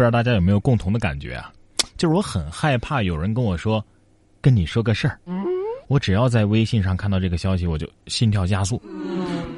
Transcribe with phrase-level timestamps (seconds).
[0.00, 1.52] 不知道大家有没有共同的感觉啊？
[1.98, 3.84] 就是我很害怕有人跟我说，
[4.40, 5.20] 跟你说个事儿，
[5.88, 8.80] 我只要在微信上看到这个消息，我就心跳加速。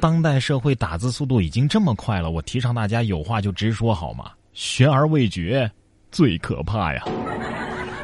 [0.00, 4.32] 当代社会打字速度已经这么快了，我提倡大家有话就直说好吗？
[4.52, 5.70] 悬而未决，
[6.10, 7.04] 最可怕呀！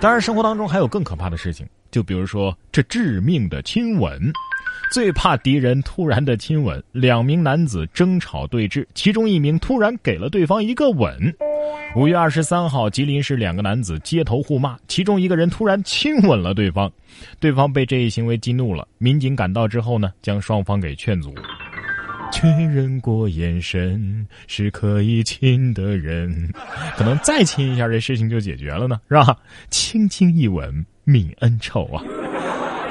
[0.00, 4.20] 当然，生活当中还有更可怕的事情，就比如说这致命的亲吻。
[4.92, 11.32] 最怕敌人突然的亲吻，两名男子争吵对峙，其中一名突然给了对方一个吻。
[11.96, 16.90] 五月二十三号，吉林市两个男子街头互骂，其中一个人突然亲吻了对方，
[17.38, 18.86] 对方被这一行为激怒了。
[18.98, 21.32] 民警赶到之后呢，将双方给劝阻。
[22.32, 26.52] 确认过眼神是可以亲的人，
[26.96, 29.36] 可能再亲一下，这事情就解决了呢，是吧？
[29.70, 32.02] 轻轻一吻，泯恩仇啊。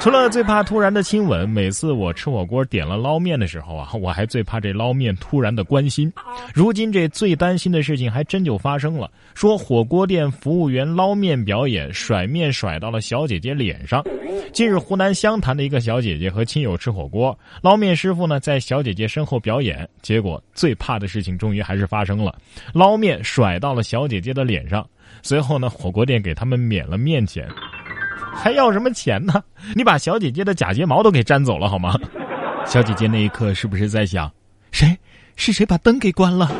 [0.00, 6.12] 除了最怕突然的亲吻，每次我吃火锅点了捞面的时候啊， 我还最怕这捞面突然的关心。
[6.52, 14.04] 如今这最担心的事情还真就发生了，说火锅店服务员捞面表演甩面甩到了小姐姐脸上。
[14.52, 22.36] 近日，湖南湘潭的一个小姐姐和亲友吃火锅，捞面师傅呢在小姐姐身后表演，结果最怕的事情终于还是发生了，
[22.74, 24.86] 捞面甩到了小姐姐的脸上。
[25.22, 27.48] 随后呢，火锅店给他们免了面钱。
[28.34, 29.42] 还要什么钱呢？
[29.74, 31.98] 你把小姐姐的假睫毛都给粘走了好吗？
[32.66, 34.30] 小姐姐那一刻是不是在想，
[34.70, 34.96] 谁
[35.36, 36.50] 是谁把灯给关了？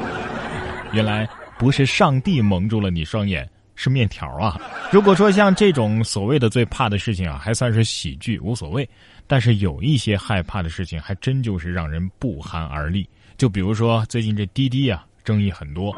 [0.92, 4.60] 原来不是上帝蒙住了你双眼，是面条啊！
[4.92, 8.88] 如果说像这种所谓的最怕的事情啊，还算是喜剧，无所谓。
[9.26, 13.08] 但是有一些害怕的事情，还真就是让人不寒而栗。
[13.36, 15.94] 就比如说最近这滴滴啊，争议很多。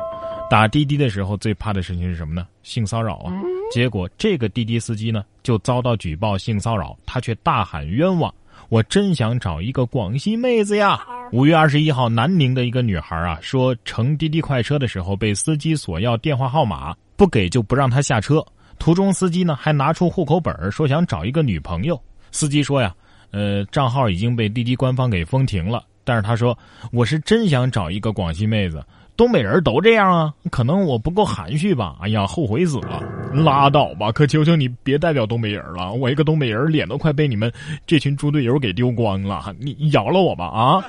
[0.48, 2.46] 打滴滴的时候最怕的事情是什么呢？
[2.62, 3.32] 性骚扰啊！
[3.70, 8.33] 结果这个滴滴司机呢就遭到举报性骚扰，他却大喊冤枉
[8.70, 18.44] ：“我真想找一个广西妹子呀！”五月二十一号，南宁的一个女孩啊说，乘滴滴快车的时候被司机索要电话号码，不给就不让她下车。
[18.78, 22.00] 途中司机呢还拿出户口本说想找一个女朋友。
[22.31, 22.94] 司机说呀
[23.33, 26.56] ：“呃，账号已经被滴滴官方给封停了。”但是他说
[26.93, 28.83] ：“我是真想找一个广西妹子。”
[29.17, 30.33] 东北人都这样啊？
[30.50, 31.97] 可能我不够含蓄吧。
[32.03, 33.03] 哎呀，后悔死了！
[33.33, 35.91] 拉倒吧，可求求你别代表东北人了。
[35.91, 37.50] 我一个东北人，脸都快被你们
[37.87, 39.55] 这群猪队友给丢光了。
[39.59, 40.84] 你饶了我吧啊！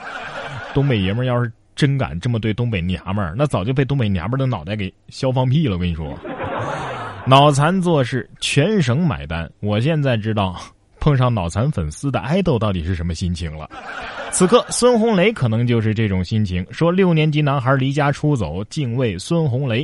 [0.74, 5.76] 东北爷们要是真敢这么对东北娘们儿，那早就被东北娘们儿的脑袋给削放屁了。
[5.76, 6.14] 我跟你说，
[7.26, 9.50] 脑残做事，全省买单。
[9.62, 10.54] 我现在知道
[11.00, 13.70] 碰上脑残粉丝的爱豆到底是什么心情了。
[14.32, 16.66] 此刻，孙红雷可能就是这种心情。
[16.70, 19.84] 说六年级男孩离家出走，敬畏孙红雷。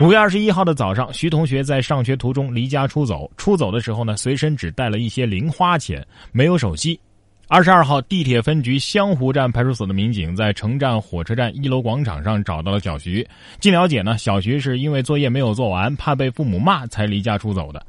[0.00, 3.30] 五月二十一号的早上，徐同学在上学途中离家出走。
[3.36, 6.98] 出走的时候呢，随身只带了一些零花钱，没有手机。
[7.48, 13.26] 二十二号，地铁分局湘湖站派出所的民警在城站火车站一楼广场上找到了小徐。
[13.60, 17.84] 据了解呢，小徐是因为作业没有做完，怕被父母骂才离家出走的。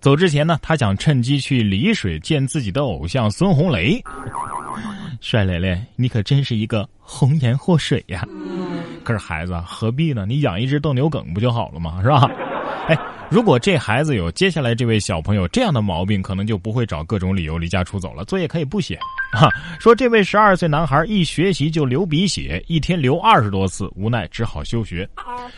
[0.00, 4.02] 走之前呢，他想趁机去丽水见自己的偶像孙红雷。
[5.22, 8.26] 帅磊磊，你可真是一个红颜祸水呀！
[9.04, 10.26] 可是孩子何必呢？
[10.26, 12.00] 你养一只斗牛梗不就好了吗？
[12.02, 12.28] 是吧？
[12.88, 12.98] 哎，
[13.32, 18.26] 如果这孩子有接下来这位小朋友这样的毛病，可能就不会找各种理由离家出走了。
[18.26, 18.98] 作业可以不写。
[19.32, 19.48] 哈，
[19.80, 25.08] 说这位十二岁男孩一学习就流鼻血，一天流二十多次，无奈只好休学。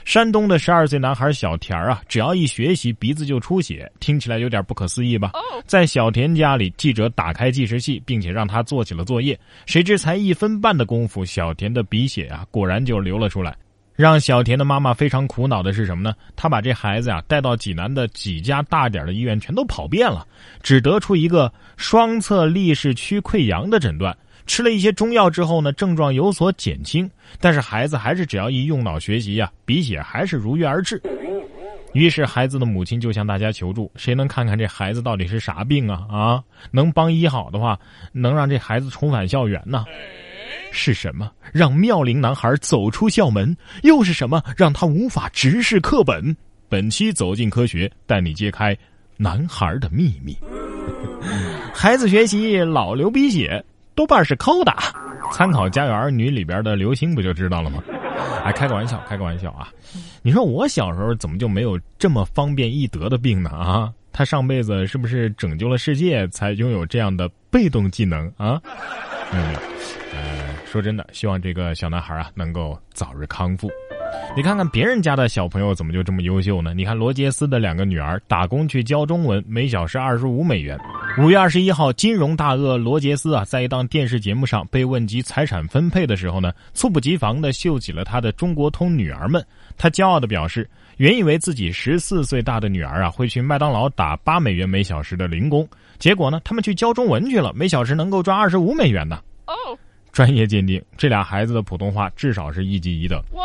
[0.04, 5.32] 山东的十二岁男孩小田啊，只要一学习鼻子就出血，听起来有点不可思议吧？
[5.66, 9.36] 在小田家里，记者打开计时器，并且让他做起了作业，
[9.66, 13.52] 谁知才一分半的功夫，小田的鼻血啊，果然就流了出来。
[13.96, 16.14] 让小田的妈妈非常苦恼的是什么呢？
[16.34, 20.26] 她把这孩子呀带到济南的几家大点的医院，全都跑遍了，
[20.62, 24.16] 只得出一个双侧立式区溃疡的诊断。
[24.46, 27.08] 吃了一些中药之后呢，症状有所减轻，
[27.40, 31.00] 但是孩子还是只要一用脑学习呀，鼻血还是如约而至。
[31.92, 36.04] 于是孩子的母亲就向大家求助：谁能看看这孩子到底是啥病啊？
[36.10, 37.78] 啊，能帮医好的话，
[38.10, 39.84] 能让这孩子重返校园呢？
[40.74, 43.56] 是什么让妙龄男孩走出校门？
[43.84, 46.36] 又是什么让他无法直视课本？
[46.68, 48.76] 本期走进科学，带你揭开
[49.16, 50.36] 男孩的秘密。
[51.72, 54.74] 孩子学习老流鼻血，多半是抠的。
[55.32, 57.82] 参考《家有儿女》里边的刘星不就知道了吗？
[58.44, 59.72] 哎，开个玩笑，开个玩笑啊！
[60.22, 63.50] 你说我小时候怎么就没有这么方便易得的病呢？
[63.50, 68.60] 啊，他上辈子是不是拯救了世界，才拥有这样的被动技能啊？
[69.32, 69.54] 嗯，
[70.12, 73.70] 呃，说真的，希望这个小男孩啊能够早日康复。
[74.36, 76.72] 你看看别人家的小朋友怎么就这么优秀呢？
[76.74, 80.78] 你看罗杰斯的两个女儿打工去教中文，每小时二十五美元。
[81.16, 89.44] 五月二十一号，金融大鳄罗杰斯啊，在一档电视节目上被问及财产分配的时候呢，猝不及防的秀起了他的中国通女儿们。
[89.76, 95.66] 他骄傲的表示，原以为自己十四岁大的女儿啊会去麦当劳打八美元每小时的零工，
[96.00, 99.20] 结果呢，他们去教中文去了，每小时能够赚二十五美元呢。
[99.46, 99.54] 哦，
[100.10, 103.22] 专业鉴定，这俩孩子的普通话至少是一级一等。
[103.34, 103.44] 哇，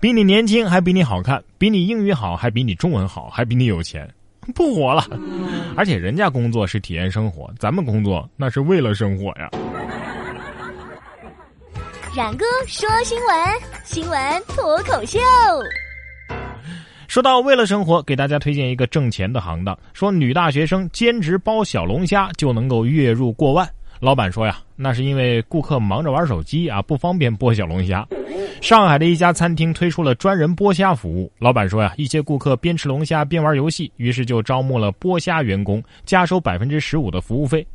[0.00, 4.12] 比你年轻还比你好看，比你英语好还比你中文好，还比你有钱，
[4.54, 5.06] 不活了。
[5.76, 9.50] 而且人家工作是体验生活，咱们工作那是为了生活呀。
[12.16, 13.36] 冉哥说新闻，
[13.84, 15.18] 新闻脱口秀。
[17.08, 19.76] 说到为了生活，给大家推荐一个挣钱的行当。
[19.92, 23.68] 说女大学生兼职包小龙虾就能够月入过万。
[24.04, 28.06] 老板说呀，那是因为顾客忙着玩手机啊，不方便剥小龙虾。
[28.60, 31.32] 上海的一家餐厅推出了专人剥虾服务。
[31.38, 37.66] 老板说呀，一些顾客边吃龙虾边玩游戏，于是就招募了剥虾员工，加收百分之十五的服务费。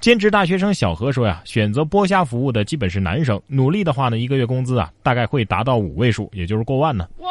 [0.00, 7.08] 兼职大学生小何说呀，选择剥虾服务的基本是男生，努力的话呢，一个月工资啊，大概会达到五位数，也就是过万呢。
[7.18, 7.28] 哇！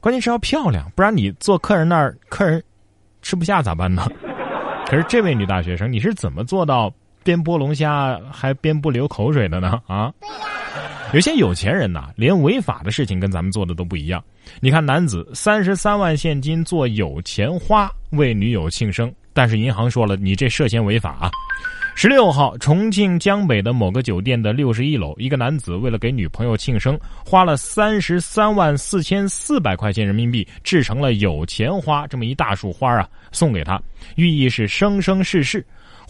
[0.00, 2.60] 关键是要漂亮，不然你坐客人那儿，客人
[3.22, 4.04] 吃不下咋办呢？
[4.84, 6.92] 可是这位女大学生，你是怎么做到
[7.24, 9.80] 边剥龙虾还边不流口水的呢？
[9.86, 10.12] 啊？
[11.12, 14.22] 有些有钱人呐，连违法的事情跟咱们做的都不一样。
[14.60, 21.30] 你看，男子三十三万现金做有钱花为女友庆生，但是银行说了，你这涉嫌违法啊。
[21.94, 33.78] 十六号，重庆江北的某个酒店的六十一楼，一个男子为了给女朋友庆生，花了三十三万四千四百块钱人民币，制成了有钱花这么一大束花啊，送给他，
[34.16, 35.62] 寓意是生生世世。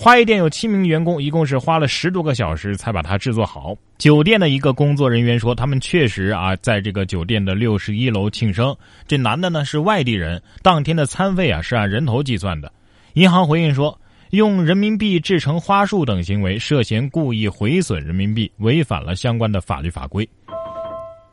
[0.02, 3.72] 花艺店有七名员工，一共是花了十多个小时才把它制作好。
[3.98, 8.76] 酒店的一个工作人员说，他们确实啊，在这个酒店的六十一楼庆生。
[9.06, 12.72] 这男的呢是外地人，当天的餐费啊是按人头计算的。
[13.12, 13.96] 银行回应说。
[14.30, 20.26] 用人民币制成花束等行为，涉嫌故意毁损人民币，违反了相关的法律法规。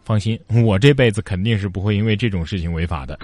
[0.03, 3.17] 放心，我这辈子肯定是不会因为这种事情违法的。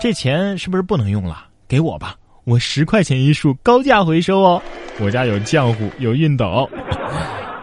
[0.00, 1.46] 这钱是不是不能用了？
[1.68, 2.16] 给我吧，
[2.48, 4.62] 我十块钱一束，高价回收哦。
[5.00, 6.66] 我家有浆糊，有熨斗。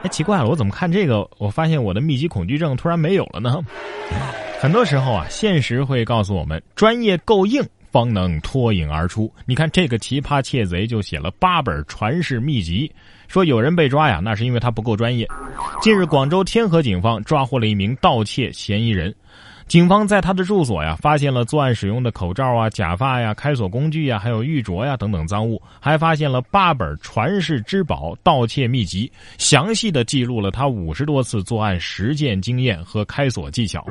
[0.03, 3.57] 哎，奇怪了，我怎么看这个，我发现我的密集恐惧症突然没有了呢？
[4.59, 7.63] 很多时候啊，现实会告诉我们，专业够硬。
[7.91, 9.33] 方能脱颖而出。
[9.45, 12.91] 你看这个奇葩窃贼就写了八本传世秘籍，
[13.27, 15.25] 说有人被抓呀，那是因为他不够专业。
[15.81, 19.15] 近日，广州天河警方抓获了一名盗窃嫌疑人。
[19.67, 33.83] 警方在他的住所呀，发现了作案使用的口罩啊、假发呀、开锁工具呀，还有玉镯呀等等赃物，还发现了八本传世之宝盗窃秘籍，详细的记录了他五十多次作案实践经验和开锁技巧。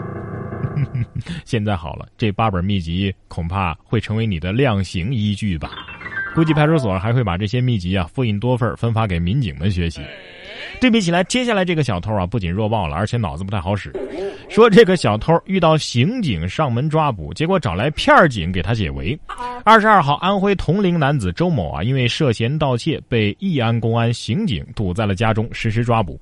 [1.45, 5.71] 现在好了，这八本秘籍恐怕会成为你的量刑依据吧？
[6.37, 10.01] 估计派出所还会把这些秘籍啊复印多份，分发给民警们学习。
[10.81, 13.93] 对比起来，接下来这个小偷啊，不仅弱爆了，而且脑子不太好使。
[14.55, 19.19] 说这个小偷遇到刑警上门抓捕，结果找来片警给他解围。
[19.65, 26.21] 二十二号，安徽铜陵男子周某啊，因为涉嫌盗窃，被义安公安刑警堵在了家中实施抓捕。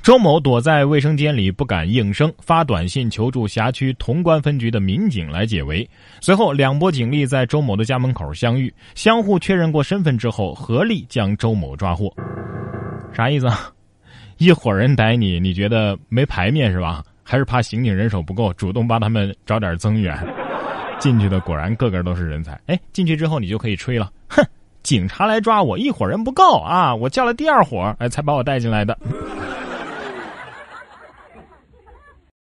[0.00, 5.84] 周某躲在卫生间里不敢应声，发短信求助辖区潼关分局的民警来解围。
[6.20, 12.14] 随后，两拨警力在周某的家门口相遇，相互确认过身份之后，合力将周某抓获。
[13.12, 13.48] 啥意思？
[13.48, 13.72] 啊？
[14.38, 17.02] 一伙人逮你，你觉得没排面是吧？
[17.30, 20.18] 还是怕刑警人手不够，主动帮他们找点增援？
[20.98, 22.60] 进去的果然个个都是人才。
[22.66, 24.10] 哎，进去之后你就可以吹了。
[24.28, 24.44] 哼，
[24.82, 26.92] 警察来抓我，一伙人不够啊！
[26.92, 28.98] 我叫了第二伙，哎，才把我带进来的。